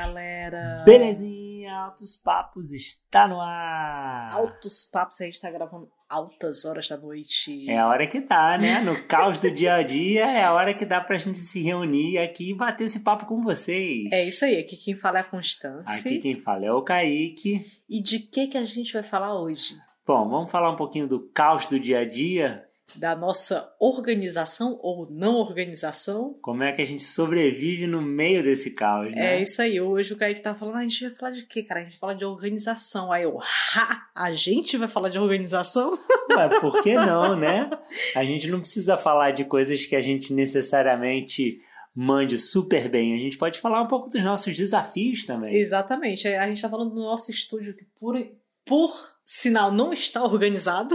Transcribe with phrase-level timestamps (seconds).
[0.00, 0.82] galera?
[0.84, 4.32] Belezinha, Altos Papos está no ar.
[4.32, 7.70] Altos Papos, a gente tá gravando altas horas da noite.
[7.70, 8.80] É a hora que tá, né?
[8.80, 12.18] No caos do dia a dia, é a hora que dá pra gente se reunir
[12.18, 14.10] aqui e bater esse papo com vocês.
[14.10, 15.94] É isso aí, aqui quem fala é a Constância.
[15.94, 17.64] Aqui quem fala é o Kaique.
[17.88, 19.74] E de que que a gente vai falar hoje?
[20.06, 22.64] Bom, vamos falar um pouquinho do caos do dia a dia?
[22.96, 26.36] Da nossa organização ou não organização?
[26.42, 29.36] Como é que a gente sobrevive no meio desse caos, né?
[29.36, 29.80] É isso aí.
[29.80, 31.80] Hoje o Kaique tá falando, ah, a gente vai falar de quê, cara?
[31.80, 33.12] A gente vai falar de organização.
[33.12, 34.08] Aí eu, ha!
[34.14, 35.98] A gente vai falar de organização?
[36.36, 37.70] Ué, por que não, né?
[38.14, 41.60] A gente não precisa falar de coisas que a gente necessariamente
[41.94, 43.14] mande super bem.
[43.14, 45.54] A gente pode falar um pouco dos nossos desafios também.
[45.56, 46.28] Exatamente.
[46.28, 48.16] A gente tá falando do nosso estúdio que, por,
[48.64, 50.94] por sinal, não está organizado.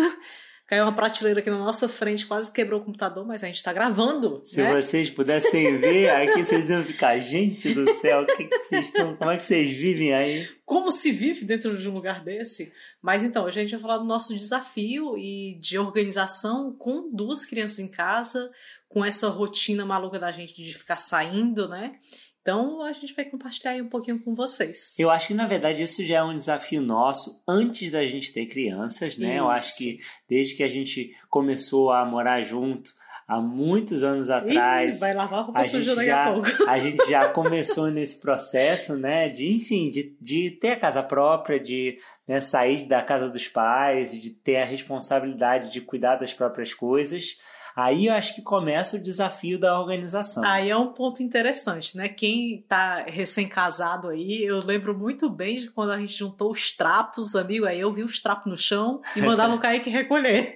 [0.68, 3.72] Caiu uma prateleira aqui na nossa frente, quase quebrou o computador, mas a gente tá
[3.72, 4.42] gravando.
[4.44, 4.74] Se né?
[4.74, 9.16] vocês pudessem ver, aqui vocês iam ficar, gente do céu, o que, que vocês estão.
[9.16, 10.50] Como é que vocês vivem aí?
[10.66, 12.74] Como se vive dentro de um lugar desse?
[13.00, 17.46] Mas então, hoje a gente vai falar do nosso desafio e de organização com duas
[17.46, 18.50] crianças em casa,
[18.90, 22.00] com essa rotina maluca da gente de ficar saindo, né?
[22.46, 24.94] Então a gente vai compartilhar aí um pouquinho com vocês.
[25.00, 28.46] Eu acho que na verdade isso já é um desafio nosso antes da gente ter
[28.46, 29.30] crianças, né?
[29.30, 29.38] Isso.
[29.38, 32.94] Eu acho que desde que a gente começou a morar junto
[33.28, 36.34] há muitos anos atrás, Ih, vai lavar a roupa a suja gente, daqui já, a
[36.34, 36.48] pouco.
[36.70, 39.28] a gente já começou nesse processo, né?
[39.28, 44.12] De, enfim, de, de ter a casa própria, de né, sair da casa dos pais,
[44.12, 47.40] de ter a responsabilidade de cuidar das próprias coisas.
[47.76, 50.42] Aí eu acho que começa o desafio da organização.
[50.46, 52.08] Aí é um ponto interessante, né?
[52.08, 57.36] Quem tá recém-casado aí, eu lembro muito bem de quando a gente juntou os trapos,
[57.36, 57.66] amigo.
[57.66, 60.56] Aí eu vi os trapos no chão e mandava o Kaique recolher.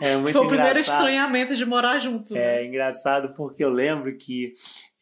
[0.00, 0.96] É muito Foi o primeiro engraçado.
[1.00, 2.32] estranhamento de morar junto.
[2.32, 2.62] né?
[2.62, 4.54] É engraçado porque eu lembro que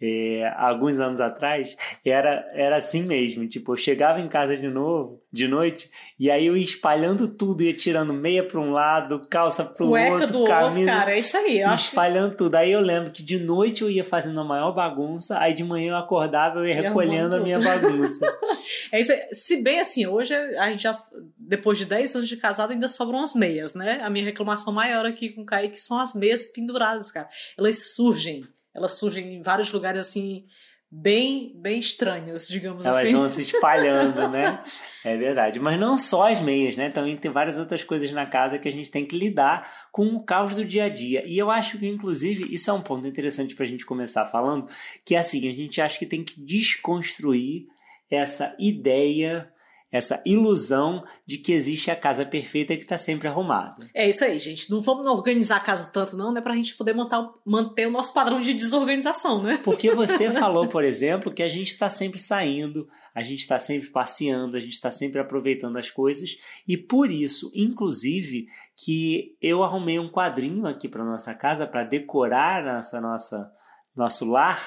[0.04, 3.48] é, alguns anos atrás era, era assim mesmo.
[3.48, 7.62] Tipo, eu chegava em casa de novo, de noite, e aí eu ia espalhando tudo,
[7.62, 11.14] ia tirando meia para um lado, calça para o Cueca outro, do outro, camisa, cara,
[11.14, 11.60] é isso aí.
[11.60, 12.54] Eu acho espalhando tudo.
[12.54, 15.92] Aí eu lembro que de noite eu ia fazendo a maior bagunça, aí de manhã
[15.92, 18.20] eu acordava eu ia E recolhendo a minha bagunça.
[18.92, 19.22] É isso aí.
[19.32, 20.96] Se bem assim, hoje a gente já,
[21.36, 24.00] depois de 10 anos de casado, ainda sobram as meias, né?
[24.02, 27.28] A minha reclamação maior aqui com o Kaique são as meias penduradas, cara.
[27.58, 28.46] Elas surgem.
[28.74, 30.44] Elas surgem em vários lugares, assim,
[30.90, 33.14] bem, bem estranhos, digamos Elas assim.
[33.14, 34.62] vão se espalhando, né?
[35.04, 35.58] É verdade.
[35.58, 36.90] Mas não só as meias, né?
[36.90, 40.22] Também tem várias outras coisas na casa que a gente tem que lidar com o
[40.22, 41.24] caos do dia a dia.
[41.26, 44.68] E eu acho que, inclusive, isso é um ponto interessante para a gente começar falando,
[45.04, 47.66] que é assim, a gente acha que tem que desconstruir
[48.10, 49.50] essa ideia,
[49.94, 53.88] essa ilusão de que existe a casa perfeita que está sempre arrumada.
[53.94, 54.68] É isso aí, gente.
[54.68, 56.40] Não vamos organizar a casa tanto, não, né?
[56.40, 59.56] Pra gente poder montar, manter o nosso padrão de desorganização, né?
[59.62, 63.88] Porque você falou, por exemplo, que a gente está sempre saindo, a gente está sempre
[63.88, 70.00] passeando, a gente está sempre aproveitando as coisas, e por isso, inclusive, que eu arrumei
[70.00, 73.52] um quadrinho aqui para nossa casa para decorar nossa, nossa
[73.94, 74.60] nosso lar,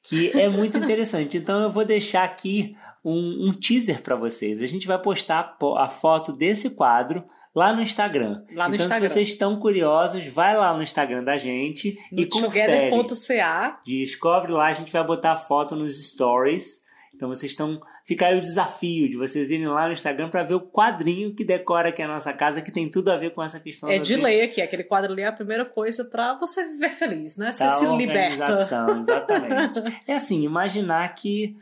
[0.00, 1.36] que é muito interessante.
[1.36, 4.62] Então eu vou deixar aqui um, um teaser para vocês.
[4.62, 7.24] A gente vai postar a foto desse quadro
[7.54, 8.42] lá no Instagram.
[8.54, 9.08] Lá no então, Instagram.
[9.08, 12.90] se vocês estão curiosos, vai lá no Instagram da gente No e confere.
[12.90, 13.80] together.ca.
[13.84, 16.80] Descobre lá, a gente vai botar a foto nos stories.
[17.14, 17.80] Então vocês estão.
[18.06, 21.44] Fica aí o desafio de vocês irem lá no Instagram para ver o quadrinho que
[21.44, 24.16] decora aqui a nossa casa, que tem tudo a ver com essa questão É de
[24.16, 27.52] lei aqui, aquele quadro ali é a primeira coisa pra você viver feliz, né?
[27.52, 28.50] Você da se liberta.
[28.52, 30.00] Exatamente.
[30.08, 31.56] é assim, imaginar que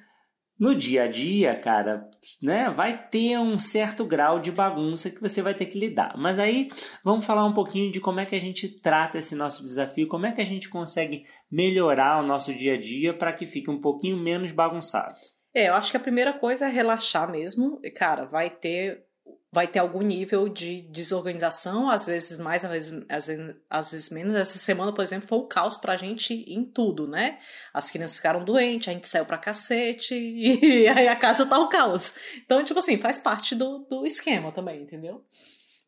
[0.59, 2.09] no dia a dia, cara,
[2.43, 6.15] né, vai ter um certo grau de bagunça que você vai ter que lidar.
[6.17, 6.71] Mas aí
[7.05, 10.27] vamos falar um pouquinho de como é que a gente trata esse nosso desafio, como
[10.27, 13.81] é que a gente consegue melhorar o nosso dia a dia para que fique um
[13.81, 15.15] pouquinho menos bagunçado.
[15.55, 17.81] É, eu acho que a primeira coisa é relaxar mesmo.
[17.95, 19.08] Cara, vai ter
[19.51, 23.05] vai ter algum nível de desorganização, às vezes mais, às vezes,
[23.69, 24.35] às vezes, menos.
[24.35, 27.39] Essa semana, por exemplo, foi o caos pra gente em tudo, né?
[27.73, 31.69] As crianças ficaram doentes, a gente saiu pra cacete e aí a casa tá o
[31.69, 32.13] caos.
[32.45, 35.25] Então, tipo assim, faz parte do, do esquema também, entendeu?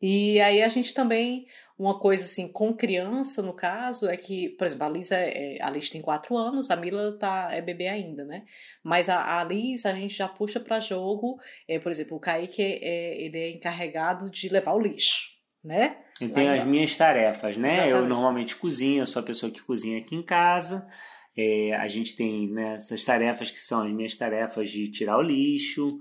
[0.01, 1.45] E aí a gente também,
[1.77, 5.61] uma coisa assim, com criança, no caso, é que, por exemplo, a Liz, é, é-
[5.61, 8.43] a Liz tem quatro anos, a Mila tá, é bebê ainda, né?
[8.83, 12.63] Mas a, a Liz, a gente já puxa para jogo, é, por exemplo, o Kaique,
[12.63, 15.29] é, ele é encarregado de levar o lixo,
[15.63, 15.97] né?
[16.19, 17.69] Eu tenho as minhas tarefas, né?
[17.69, 18.09] Eu Exatamente.
[18.09, 20.87] normalmente cozinho, eu sou a pessoa que cozinha aqui em casa.
[21.35, 25.21] É, a gente tem né, essas tarefas que são as minhas tarefas de tirar o
[25.21, 25.99] lixo.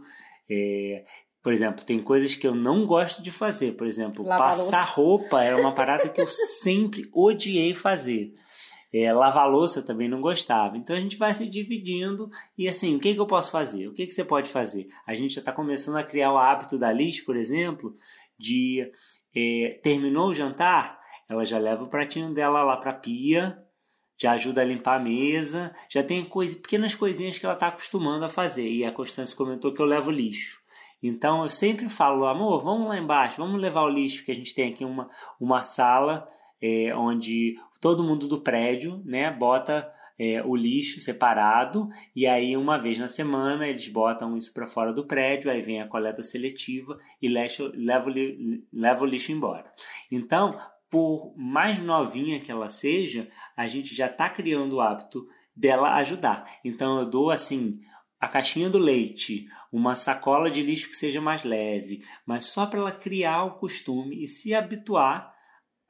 [0.50, 1.05] É,
[1.43, 3.73] por exemplo, tem coisas que eu não gosto de fazer.
[3.73, 4.83] Por exemplo, Lavar passar louça.
[4.93, 8.35] roupa era uma parada que eu sempre odiei fazer.
[8.93, 10.77] É, lavar louça também não gostava.
[10.77, 12.29] Então a gente vai se dividindo
[12.59, 13.87] e assim, o que, que eu posso fazer?
[13.87, 14.87] O que, que você pode fazer?
[15.07, 17.95] A gente já está começando a criar o hábito da Liz, por exemplo,
[18.39, 18.91] de
[19.35, 20.99] é, terminou o jantar,
[21.29, 23.57] ela já leva o pratinho dela lá para a pia,
[24.21, 28.25] já ajuda a limpar a mesa, já tem coisa, pequenas coisinhas que ela está acostumando
[28.25, 28.69] a fazer.
[28.69, 30.60] E a Constância comentou que eu levo lixo.
[31.02, 34.55] Então eu sempre falo, amor, vamos lá embaixo, vamos levar o lixo, que a gente
[34.55, 35.08] tem aqui uma,
[35.41, 36.29] uma sala
[36.61, 42.76] é, onde todo mundo do prédio né, bota é, o lixo separado e aí uma
[42.76, 46.99] vez na semana eles botam isso para fora do prédio, aí vem a coleta seletiva
[47.23, 48.11] e leva, leva,
[48.70, 49.73] leva o lixo embora.
[50.12, 50.61] Então,
[50.91, 55.26] por mais novinha que ela seja, a gente já está criando o hábito
[55.56, 56.47] dela ajudar.
[56.64, 57.81] Então eu dou assim
[58.21, 62.81] a caixinha do leite, uma sacola de lixo que seja mais leve, mas só para
[62.81, 65.35] ela criar o costume e se habituar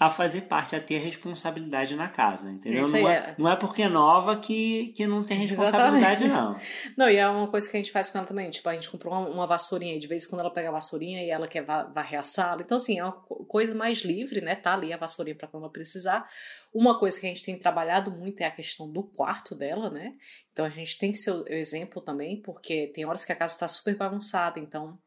[0.01, 2.89] a fazer parte, a ter responsabilidade na casa, entendeu?
[2.89, 6.59] Não é, é, não é porque é nova que, que não tem responsabilidade, Exatamente.
[6.97, 6.97] não.
[6.97, 8.89] Não, e é uma coisa que a gente faz com ela também, tipo, a gente
[8.89, 11.47] comprou uma, uma vassourinha e de vez em quando ela pega a vassourinha e ela
[11.47, 14.97] quer varrer a sala, então assim, é uma coisa mais livre, né, tá ali a
[14.97, 16.27] vassourinha para quando ela precisar.
[16.73, 20.15] Uma coisa que a gente tem trabalhado muito é a questão do quarto dela, né,
[20.51, 23.53] então a gente tem que ser o exemplo também, porque tem horas que a casa
[23.53, 24.99] está super bagunçada, então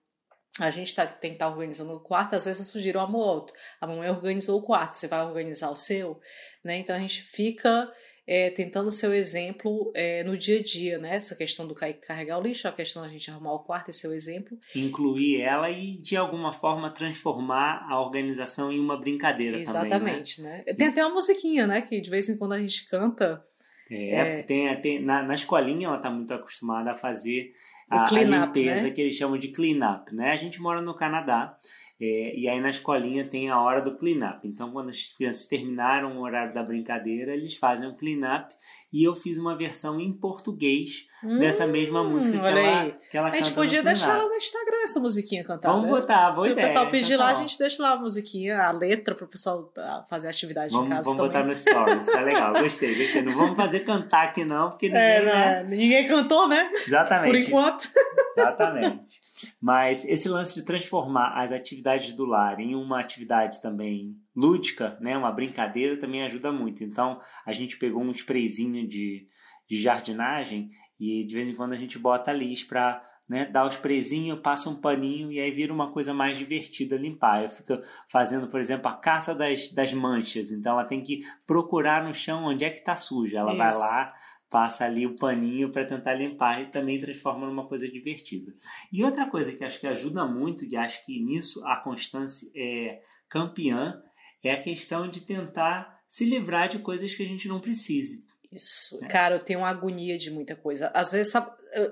[0.59, 3.15] a gente tá, tem que estar tá organizando o quarto, às vezes eu sugiro um
[3.15, 3.55] outro.
[3.81, 6.19] A mamãe organizou o quarto, você vai organizar o seu,
[6.63, 6.77] né?
[6.77, 7.91] Então a gente fica
[8.25, 11.15] é, tentando ser o exemplo é, no dia a dia, né?
[11.15, 14.07] Essa questão do carregar o lixo, a questão da gente arrumar o quarto e ser
[14.07, 14.57] o exemplo.
[14.75, 20.63] Incluir ela e, de alguma forma, transformar a organização em uma brincadeira Exatamente, também, né?
[20.67, 20.73] né?
[20.73, 21.81] Tem até uma musiquinha, né?
[21.81, 23.43] Que de vez em quando a gente canta.
[23.89, 24.25] É, é...
[24.25, 27.53] porque tem, tem na, na escolinha ela está muito acostumada a fazer
[27.89, 28.91] a, a limpeza né?
[28.91, 30.31] que eles chamam de clean up, né?
[30.31, 31.57] A gente mora no Canadá
[32.01, 34.45] é, e aí na escolinha tem a hora do clean up.
[34.45, 38.53] Então quando as crianças terminaram o horário da brincadeira, eles fazem um clean up
[38.91, 43.29] e eu fiz uma versão em português hum, dessa mesma música que ela, que ela
[43.29, 45.73] A gente podia deixar ela no Instagram essa musiquinha cantada.
[45.73, 46.65] Vamos botar, boa ideia.
[46.65, 49.25] o pessoal pedir então, lá, tá a gente deixa lá a musiquinha, a letra para
[49.25, 51.31] o pessoal ah, fazer atividade vamos, em casa Vamos também.
[51.31, 53.21] botar no stories, tá legal, gostei, gostei.
[53.21, 55.63] Não vamos fazer cantar aqui não, porque ninguém, é, né?
[55.69, 56.69] ninguém cantou, né?
[56.73, 57.27] Exatamente.
[57.27, 57.72] Por enquanto.
[58.37, 59.19] Exatamente.
[59.61, 65.17] Mas esse lance de transformar as atividades do lar em uma atividade também lúdica, né,
[65.17, 66.83] uma brincadeira, também ajuda muito.
[66.83, 69.27] Então, a gente pegou um sprayzinho de,
[69.69, 73.69] de jardinagem e de vez em quando a gente bota lixo para né, dar o
[73.69, 77.43] sprayzinho, passa um paninho e aí vira uma coisa mais divertida limpar.
[77.43, 77.79] Eu fico
[78.09, 80.51] fazendo, por exemplo, a caça das, das manchas.
[80.51, 83.39] Então, ela tem que procurar no chão onde é que está suja.
[83.39, 83.57] Ela Isso.
[83.57, 84.13] vai lá
[84.53, 88.51] passa ali o paninho para tentar limpar e também transforma numa coisa divertida.
[88.91, 93.01] E outra coisa que acho que ajuda muito, e acho que nisso a Constância é
[93.27, 93.99] campeã,
[94.43, 98.27] é a questão de tentar se livrar de coisas que a gente não precise.
[98.51, 99.03] Isso.
[99.03, 99.07] É.
[99.07, 100.91] Cara, eu tenho uma agonia de muita coisa.
[100.93, 101.49] Às vezes, sabe,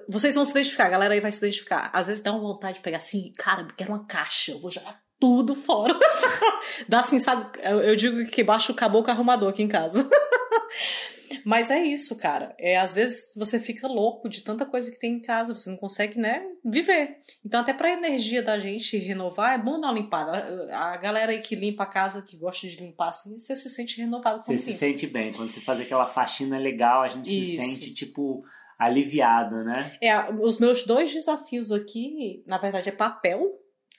[0.07, 1.89] vocês vão se identificar, a galera aí vai se identificar.
[1.91, 4.69] Às vezes dá uma vontade de pegar assim, cara, eu quero uma caixa, eu vou
[4.69, 5.97] jogar tudo fora.
[6.87, 7.59] dá assim, sabe?
[7.63, 10.07] Eu digo que baixa o caboclo arrumador aqui em casa.
[11.45, 12.55] Mas é isso, cara.
[12.57, 15.77] É, às vezes você fica louco de tanta coisa que tem em casa, você não
[15.77, 17.17] consegue, né, viver.
[17.45, 20.69] Então, até pra energia da gente renovar, é bom dar uma limpada.
[20.73, 23.99] A galera aí que limpa a casa, que gosta de limpar assim, você se sente
[23.99, 25.33] renovado Você se sente bem.
[25.33, 27.61] Quando você faz aquela faxina legal, a gente isso.
[27.61, 28.44] se sente, tipo,
[28.77, 29.95] aliviado, né?
[30.01, 33.49] É, os meus dois desafios aqui, na verdade, é papel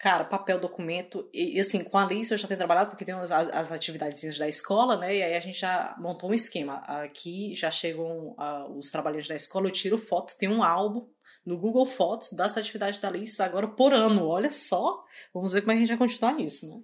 [0.02, 3.30] cara, papel, documento, e, assim, com a Alice eu já tenho trabalhado, porque tem as,
[3.30, 6.78] as atividades da escola, né, e aí a gente já montou um esquema.
[6.78, 11.08] Aqui já chegam uh, os trabalhos da escola, eu tiro foto, tem um álbum
[11.46, 15.70] no Google Fotos das atividades da Alice agora por ano, olha só, vamos ver como
[15.70, 16.82] é que a gente vai continuar nisso, né.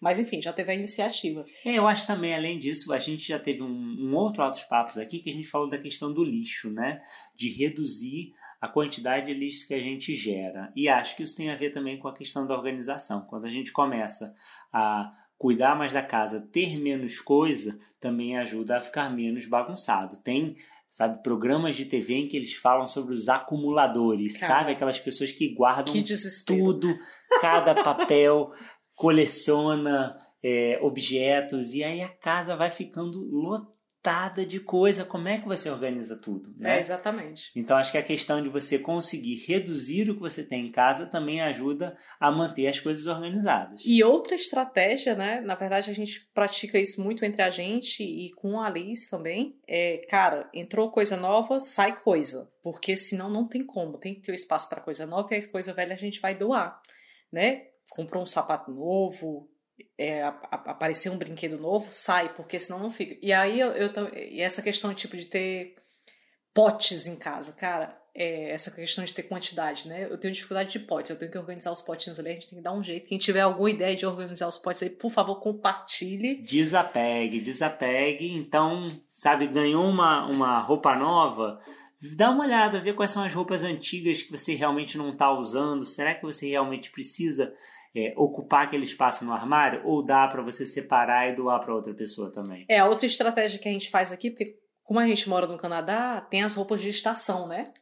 [0.00, 1.44] Mas enfim, já teve a iniciativa.
[1.64, 4.98] É, eu acho também, além disso, a gente já teve um, um outro altos papos
[4.98, 7.00] aqui que a gente falou da questão do lixo, né?
[7.34, 10.72] De reduzir a quantidade de lixo que a gente gera.
[10.74, 13.22] E acho que isso tem a ver também com a questão da organização.
[13.22, 14.34] Quando a gente começa
[14.72, 20.16] a cuidar mais da casa, ter menos coisa, também ajuda a ficar menos bagunçado.
[20.18, 20.56] Tem,
[20.88, 24.58] sabe, programas de TV em que eles falam sobre os acumuladores, Caramba.
[24.60, 24.72] sabe?
[24.72, 26.02] Aquelas pessoas que guardam que
[26.46, 26.88] tudo,
[27.40, 28.52] cada papel,
[28.94, 33.75] coleciona é, objetos, e aí a casa vai ficando lotada
[34.06, 35.04] lotada de coisa.
[35.04, 36.54] Como é que você organiza tudo?
[36.56, 36.76] Né?
[36.76, 37.50] É, exatamente.
[37.56, 41.06] Então, acho que a questão de você conseguir reduzir o que você tem em casa
[41.06, 43.82] também ajuda a manter as coisas organizadas.
[43.84, 45.40] E outra estratégia, né?
[45.40, 49.58] Na verdade, a gente pratica isso muito entre a gente e com a Alice também.
[49.66, 52.48] É, cara, entrou coisa nova, sai coisa.
[52.62, 53.98] Porque senão não tem como.
[53.98, 56.34] Tem que ter o espaço para coisa nova e a coisa velha a gente vai
[56.34, 56.80] doar,
[57.32, 57.64] né?
[57.90, 59.48] Comprou um sapato novo,
[59.98, 63.16] é, aparecer um brinquedo novo, sai, porque senão não fica.
[63.22, 65.76] E aí eu, eu e essa questão tipo de ter
[66.54, 70.04] potes em casa, cara, é, essa questão de ter quantidade, né?
[70.10, 72.58] Eu tenho dificuldade de potes, eu tenho que organizar os potinhos ali, a gente tem
[72.58, 73.06] que dar um jeito.
[73.06, 76.42] Quem tiver alguma ideia de organizar os potes aí, por favor, compartilhe.
[76.42, 78.32] Desapegue, desapegue.
[78.32, 81.60] Então, sabe, ganhou uma, uma roupa nova,
[82.16, 85.84] dá uma olhada, vê quais são as roupas antigas que você realmente não está usando.
[85.84, 87.52] Será que você realmente precisa
[87.96, 89.80] é, ocupar aquele espaço no armário?
[89.84, 92.64] Ou dá para você separar e doar para outra pessoa também?
[92.68, 96.20] É, outra estratégia que a gente faz aqui, porque como a gente mora no Canadá,
[96.20, 97.72] tem as roupas de estação, né?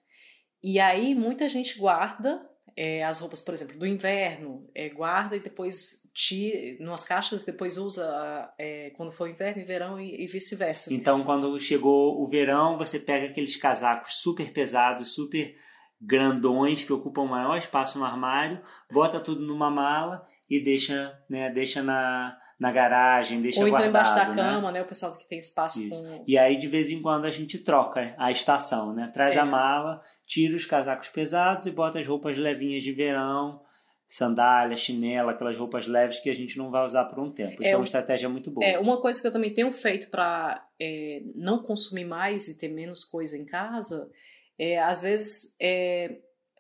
[0.63, 2.41] E aí muita gente guarda
[2.77, 7.77] é, as roupas, por exemplo, do inverno, é, guarda e depois tira nas caixas, depois
[7.77, 10.93] usa é, quando for inverno e verão e, e vice-versa.
[10.93, 15.55] Então, quando chegou o verão, você pega aqueles casacos super pesados, super
[16.01, 18.61] grandões que ocupam maior espaço no armário,
[18.93, 23.91] bota tudo numa mala e deixa, né, deixa na, na garagem, deixa Ou então guardado,
[23.91, 24.35] embaixo da né?
[24.35, 24.83] cama, né?
[24.83, 26.03] O pessoal que tem espaço Isso.
[26.03, 26.25] com...
[26.27, 29.11] E aí, de vez em quando, a gente troca a estação, né?
[29.13, 29.39] Traz É.
[29.39, 33.63] a mala, tira os casacos pesados e bota as roupas levinhas de verão,
[34.07, 37.63] sandália, chinela, aquelas roupas leves que a gente não vai usar por um tempo.
[37.63, 38.65] Isso é, É, uma estratégia muito boa.
[38.65, 40.63] É, uma coisa que eu também tenho feito para
[41.35, 44.09] não consumir mais e ter menos coisa em casa
[44.59, 46.19] é, às vezes, é,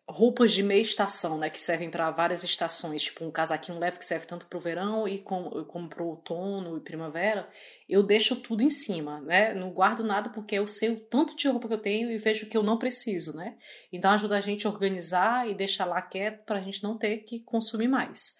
[0.08, 1.48] roupas de meia estação, né?
[1.48, 5.08] Que servem para várias estações, tipo um casaquinho leve que serve tanto para o verão
[5.08, 7.48] e como, para o outono e primavera.
[7.88, 9.54] Eu deixo tudo em cima, né?
[9.54, 12.46] Não guardo nada porque eu sei o tanto de roupa que eu tenho e vejo
[12.46, 13.56] que eu não preciso, né?
[13.92, 17.18] Então ajuda a gente a organizar e deixar lá quieto para a gente não ter
[17.18, 18.36] que consumir mais.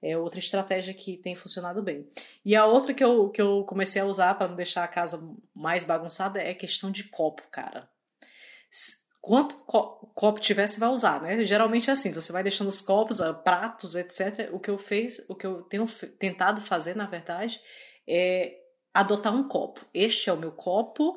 [0.00, 2.08] É outra estratégia que tem funcionado bem.
[2.44, 5.22] E a outra que eu, que eu comecei a usar para não deixar a casa
[5.54, 7.88] mais bagunçada é questão de copo, cara.
[9.20, 11.44] Quanto co- copo tiver, você vai usar, né?
[11.44, 14.48] Geralmente é assim, você vai deixando os copos, ah, pratos, etc.
[14.52, 15.86] O que eu fiz, o que eu tenho
[16.18, 17.60] tentado fazer, na verdade,
[18.08, 18.56] é
[18.92, 19.80] adotar um copo.
[19.94, 21.12] Este é o meu copo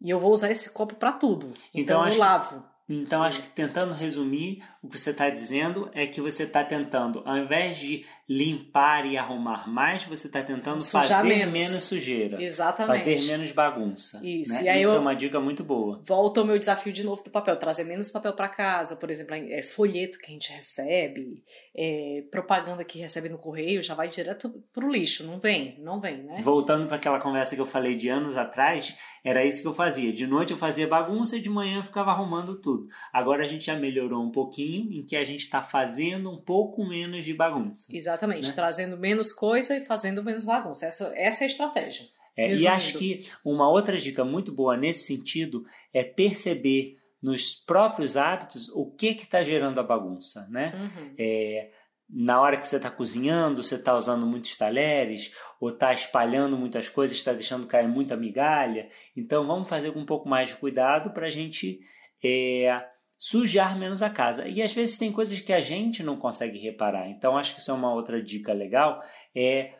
[0.00, 1.46] e eu vou usar esse copo para tudo.
[1.72, 2.72] Então, Então, eu que- lavo.
[2.88, 7.22] Então, acho que tentando resumir, o que você está dizendo é que você está tentando,
[7.24, 8.04] ao invés de
[8.36, 11.52] limpar e arrumar mais, você está tentando Sujar fazer menos.
[11.52, 12.42] menos sujeira.
[12.42, 12.98] Exatamente.
[12.98, 14.20] Fazer menos bagunça.
[14.24, 14.62] Isso, né?
[14.64, 16.00] e aí Isso eu- é uma dica muito boa.
[16.04, 19.34] volta o meu desafio de novo do papel, trazer menos papel para casa, por exemplo,
[19.34, 21.42] é, folheto que a gente recebe,
[21.76, 26.22] é, propaganda que recebe no correio, já vai direto pro lixo, não vem, não vem,
[26.22, 26.38] né?
[26.40, 30.12] Voltando para aquela conversa que eu falei de anos atrás, era isso que eu fazia.
[30.12, 32.88] De noite eu fazia bagunça e de manhã eu ficava arrumando tudo.
[33.12, 36.84] Agora a gente já melhorou um pouquinho, em que a gente está fazendo um pouco
[36.86, 37.86] menos de bagunça.
[37.94, 38.52] Exatamente, Né?
[38.54, 40.86] trazendo menos coisa e fazendo menos bagunça.
[40.86, 42.06] Essa, essa é a estratégia.
[42.36, 48.16] É, e acho que uma outra dica muito boa nesse sentido é perceber nos próprios
[48.16, 50.72] hábitos o que está gerando a bagunça, né?
[50.74, 51.14] Uhum.
[51.18, 51.70] É,
[52.08, 56.88] na hora que você está cozinhando, você está usando muitos talheres, ou está espalhando muitas
[56.88, 58.88] coisas, está deixando cair muita migalha.
[59.16, 61.80] Então vamos fazer com um pouco mais de cuidado para a gente
[62.22, 62.84] é,
[63.22, 64.48] sujar menos a casa.
[64.48, 67.08] E às vezes tem coisas que a gente não consegue reparar.
[67.08, 69.00] Então acho que isso é uma outra dica legal.
[69.32, 69.74] É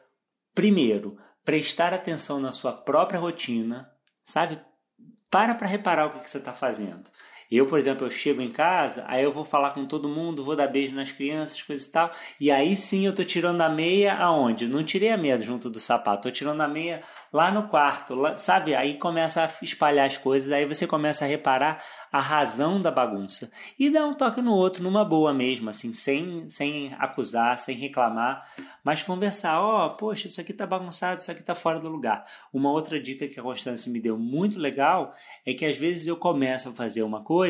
[0.55, 3.91] primeiro prestar atenção na sua própria rotina,
[4.23, 4.61] sabe?
[5.29, 7.11] Para para reparar o que, que você está fazendo.
[7.55, 10.57] Eu, por exemplo, eu chego em casa, aí eu vou falar com todo mundo, vou
[10.57, 14.15] dar beijo nas crianças, coisa e tal, e aí sim eu tô tirando a meia
[14.15, 14.67] aonde?
[14.67, 18.37] Não tirei a meia junto do sapato, tô tirando a meia lá no quarto, lá-
[18.37, 18.75] sabe?
[18.75, 23.53] Aí começa a espalhar as coisas, aí você começa a reparar a razão da bagunça
[23.79, 28.47] e dá um toque no outro, numa boa mesmo, assim, sem, sem acusar, sem reclamar,
[28.83, 32.25] mas conversar, ó, poxa, isso aqui tá bagunçado, isso aqui tá fora do lugar.
[32.51, 35.13] Uma outra dica que a Constância me deu muito legal
[35.45, 37.42] é que às vezes eu começo a fazer uma coisa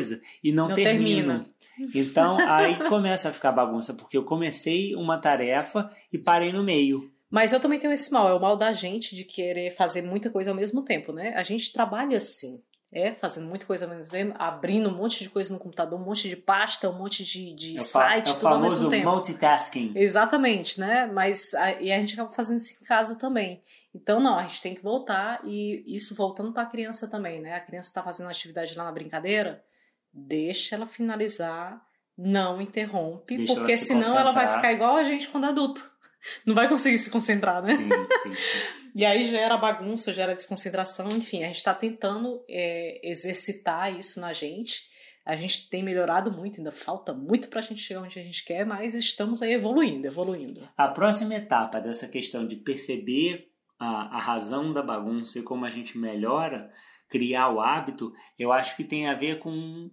[0.43, 1.45] e não, Não termino.
[1.45, 1.47] termina.
[1.95, 7.11] Então aí começa a ficar bagunça, porque eu comecei uma tarefa e parei no meio.
[7.31, 10.29] Mas eu também tenho esse mal, é o mal da gente de querer fazer muita
[10.31, 11.33] coisa ao mesmo tempo, né?
[11.35, 12.61] A gente trabalha assim,
[12.93, 16.05] é, fazendo muita coisa ao mesmo tempo, abrindo um monte de coisa no computador, um
[16.05, 18.77] monte de pasta, um monte de, de É o, site, é o tudo ao mesmo
[18.77, 19.09] famoso tempo.
[19.11, 19.93] multitasking.
[19.97, 21.07] Exatamente, né?
[21.11, 23.63] Mas a, e a gente acaba fazendo isso em casa também.
[23.95, 27.55] Então, não, a gente tem que voltar e isso voltando para a criança também, né?
[27.55, 29.65] A criança está fazendo atividade lá na brincadeira,
[30.13, 31.81] deixa ela finalizar,
[32.17, 34.57] não interrompe, Deixa porque ela se senão ela vai concentrar.
[34.57, 35.91] ficar igual a gente quando adulto.
[36.47, 37.75] Não vai conseguir se concentrar, né?
[37.75, 38.83] Sim, sim, sim.
[38.95, 44.35] E aí gera bagunça, gera desconcentração, enfim, a gente está tentando é, exercitar isso na
[44.35, 44.83] gente.
[45.25, 48.45] A gente tem melhorado muito, ainda falta muito para a gente chegar onde a gente
[48.45, 50.69] quer, mas estamos aí evoluindo, evoluindo.
[50.77, 55.71] A próxima etapa dessa questão de perceber a, a razão da bagunça e como a
[55.71, 56.71] gente melhora,
[57.09, 59.91] criar o hábito, eu acho que tem a ver com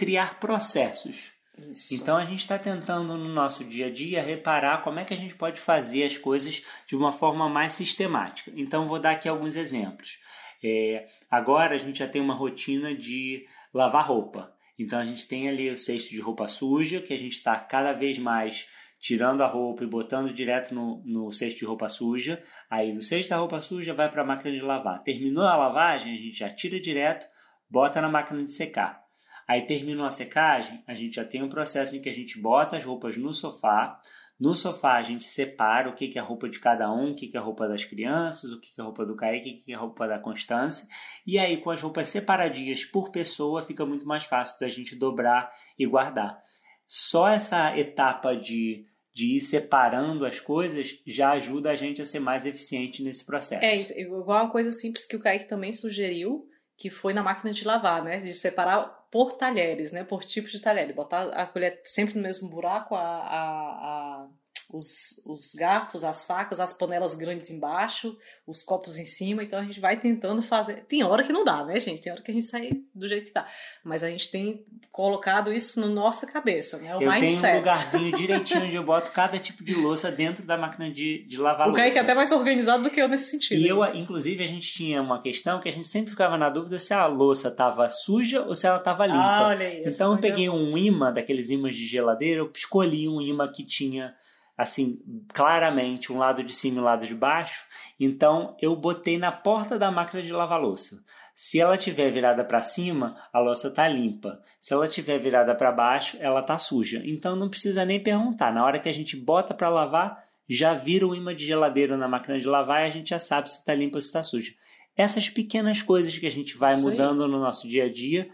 [0.00, 1.30] criar processos.
[1.58, 1.94] Isso.
[1.94, 5.16] Então a gente está tentando no nosso dia a dia reparar como é que a
[5.16, 8.50] gente pode fazer as coisas de uma forma mais sistemática.
[8.56, 10.18] Então vou dar aqui alguns exemplos.
[10.64, 14.50] É, agora a gente já tem uma rotina de lavar roupa.
[14.78, 17.92] Então a gente tem ali o cesto de roupa suja, que a gente está cada
[17.92, 18.66] vez mais
[18.98, 22.42] tirando a roupa e botando direto no, no cesto de roupa suja.
[22.70, 25.02] Aí do cesto da roupa suja vai para a máquina de lavar.
[25.02, 27.26] Terminou a lavagem, a gente já tira direto,
[27.68, 29.09] bota na máquina de secar.
[29.50, 32.76] Aí terminou a secagem, a gente já tem um processo em que a gente bota
[32.76, 34.00] as roupas no sofá.
[34.38, 37.36] No sofá a gente separa o que, é a roupa de cada um, o que,
[37.36, 39.72] é a roupa das crianças, o que, é a roupa do Kaique, o que, que
[39.72, 40.86] é a roupa da Constância.
[41.26, 45.50] E aí, com as roupas separadinhas por pessoa, fica muito mais fácil da gente dobrar
[45.76, 46.40] e guardar.
[46.86, 52.20] Só essa etapa de, de ir separando as coisas já ajuda a gente a ser
[52.20, 53.64] mais eficiente nesse processo.
[53.64, 57.64] É, igual uma coisa simples que o Kaique também sugeriu, que foi na máquina de
[57.64, 58.18] lavar, né?
[58.18, 60.04] De separar por talheres, né?
[60.04, 60.92] Por tipo de talher.
[60.94, 64.28] Botar a colher sempre no mesmo buraco, a, a, a
[64.72, 69.42] os, os garfos, as facas, as panelas grandes embaixo, os copos em cima.
[69.42, 70.84] Então a gente vai tentando fazer.
[70.88, 72.00] Tem hora que não dá, né, gente?
[72.00, 73.46] Tem hora que a gente sai do jeito que tá.
[73.84, 76.96] Mas a gente tem colocado isso na nossa cabeça, né?
[76.96, 77.40] O eu mindset.
[77.40, 81.24] tenho um lugarzinho direitinho onde eu boto cada tipo de louça dentro da máquina de,
[81.26, 81.80] de lavar o louça.
[81.80, 83.60] O Kaique é até mais organizado do que eu nesse sentido.
[83.60, 86.78] E eu, inclusive, a gente tinha uma questão que a gente sempre ficava na dúvida
[86.78, 89.18] se a louça estava suja ou se ela estava limpa.
[89.20, 93.20] Ah, olha aí, então eu peguei um imã, daqueles imãs de geladeira, eu escolhi um
[93.20, 94.14] imã que tinha
[94.60, 94.98] assim,
[95.32, 97.64] claramente um lado de cima e um lado de baixo.
[97.98, 101.02] Então eu botei na porta da máquina de lavar louça.
[101.34, 104.42] Se ela tiver virada para cima, a louça está limpa.
[104.60, 107.00] Se ela tiver virada para baixo, ela está suja.
[107.04, 108.52] Então não precisa nem perguntar.
[108.52, 112.06] Na hora que a gente bota para lavar, já vira o imã de geladeira na
[112.06, 114.52] máquina de lavar e a gente já sabe se está limpa ou se está suja.
[114.94, 117.30] Essas pequenas coisas que a gente vai Isso mudando aí.
[117.30, 118.28] no nosso dia a dia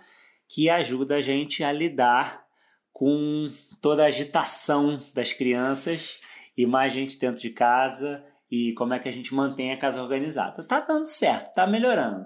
[0.49, 2.46] que ajuda a gente a lidar
[2.97, 3.51] com
[3.83, 6.19] toda a agitação das crianças
[6.57, 10.03] e mais gente dentro de casa e como é que a gente mantém a casa
[10.03, 10.65] organizada.
[10.65, 12.25] Tá dando certo, tá melhorando.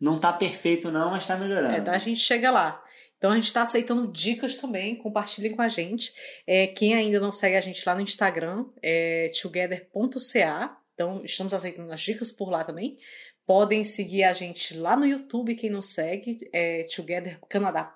[0.00, 1.74] Não tá perfeito não, mas tá melhorando.
[1.74, 2.80] É, tá, a gente chega lá.
[3.18, 6.12] Então a gente está aceitando dicas também, compartilhem com a gente.
[6.46, 10.78] É, quem ainda não segue a gente lá no Instagram é together.ca.
[10.94, 12.96] Então estamos aceitando as dicas por lá também.
[13.44, 17.92] Podem seguir a gente lá no YouTube, quem não segue, é Together Canadá.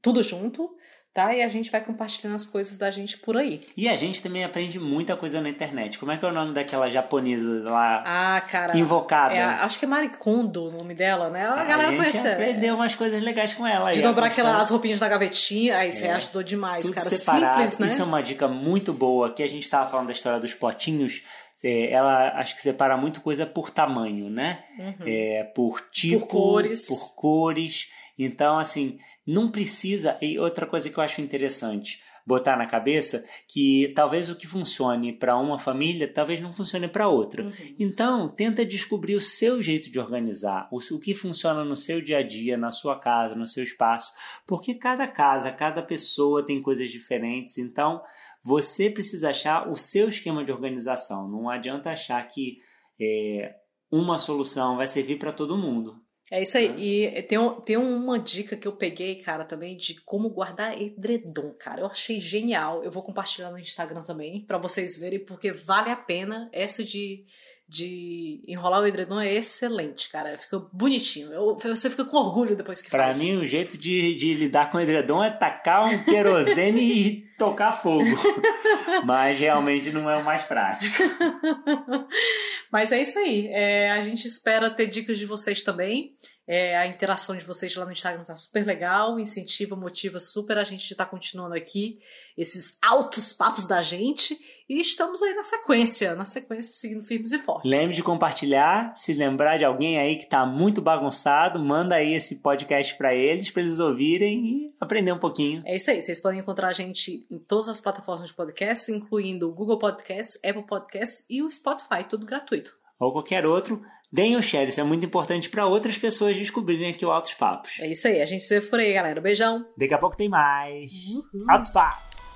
[0.00, 0.74] Tudo junto
[1.16, 1.34] tá?
[1.34, 3.62] E a gente vai compartilhando as coisas da gente por aí.
[3.74, 5.98] E a gente também aprende muita coisa na internet.
[5.98, 8.04] Como é que é o nome daquela japonesa lá?
[8.04, 8.76] Ah, cara.
[8.76, 9.32] Invocada.
[9.32, 11.46] É, acho que é Marikondo o nome dela, né?
[11.46, 12.28] A, a galera gente conhece.
[12.28, 13.90] aprendeu umas coisas legais com ela.
[13.90, 16.12] De dobrar aquelas roupinhas da gavetinha, aí você é.
[16.12, 17.08] ajudou demais, Tudo cara.
[17.08, 17.54] Separado.
[17.54, 17.86] Simples, né?
[17.86, 19.32] Isso é uma dica muito boa.
[19.32, 21.22] Que a gente estava falando da história dos potinhos
[21.64, 24.62] é, ela acho que separa muito coisa por tamanho, né?
[24.78, 25.06] Uhum.
[25.06, 26.86] É, por tipo, por cores.
[26.86, 27.88] por cores.
[28.18, 30.16] Então, assim, não precisa.
[30.20, 35.12] E outra coisa que eu acho interessante botar na cabeça que talvez o que funcione
[35.12, 37.44] para uma família talvez não funcione para outra.
[37.44, 37.52] Uhum.
[37.78, 42.18] Então, tenta descobrir o seu jeito de organizar, o, o que funciona no seu dia
[42.18, 44.12] a dia, na sua casa, no seu espaço,
[44.44, 47.58] porque cada casa, cada pessoa tem coisas diferentes.
[47.58, 48.02] Então,
[48.42, 51.28] você precisa achar o seu esquema de organização.
[51.28, 52.58] Não adianta achar que
[53.00, 53.54] é,
[53.88, 56.04] uma solução vai servir para todo mundo.
[56.30, 56.68] É isso aí.
[56.68, 56.76] Né?
[56.78, 61.82] E tem, tem uma dica que eu peguei, cara, também de como guardar edredom, cara.
[61.82, 62.82] Eu achei genial.
[62.82, 66.48] Eu vou compartilhar no Instagram também, para vocês verem, porque vale a pena.
[66.52, 67.24] Essa de
[67.68, 70.38] de enrolar o edredom é excelente, cara.
[70.38, 71.32] Fica bonitinho.
[71.32, 73.16] Eu, você fica com orgulho depois que pra faz.
[73.16, 77.26] Pra mim, o jeito de, de lidar com o edredom é tacar um querosene e
[77.36, 78.04] tocar fogo.
[79.04, 81.02] Mas realmente não é o mais prático.
[82.70, 83.48] Mas é isso aí.
[83.48, 86.12] É, a gente espera ter dicas de vocês também.
[86.48, 90.64] É, a interação de vocês lá no Instagram tá super legal, incentiva, motiva super a
[90.64, 91.98] gente de estar tá continuando aqui
[92.38, 97.38] esses altos papos da gente e estamos aí na sequência, na sequência seguindo firmes e
[97.38, 97.68] fortes.
[97.68, 102.36] Lembre de compartilhar, se lembrar de alguém aí que tá muito bagunçado, manda aí esse
[102.36, 105.62] podcast para eles, para eles ouvirem e aprender um pouquinho.
[105.64, 109.48] É isso aí, vocês podem encontrar a gente em todas as plataformas de podcast, incluindo
[109.48, 112.72] o Google Podcast, Apple Podcast e o Spotify, tudo gratuito.
[112.98, 113.82] Ou qualquer outro.
[114.12, 117.72] Deem o share, isso é muito importante para outras pessoas descobrirem aqui o Altos Papos.
[117.80, 119.20] É isso aí, a gente se vê por aí, galera.
[119.20, 119.66] Beijão.
[119.76, 120.92] Daqui a pouco tem mais.
[121.08, 121.44] Uhum.
[121.48, 122.35] Altos Papos.